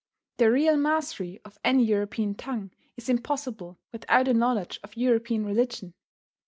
The 0.37 0.49
real 0.49 0.77
mastery 0.77 1.39
of 1.45 1.59
any 1.63 1.85
European 1.85 2.33
tongue 2.33 2.71
is 2.97 3.07
impossible 3.07 3.77
without 3.91 4.27
a 4.27 4.33
knowledge 4.33 4.79
of 4.83 4.97
European 4.97 5.45
religion. 5.45 5.93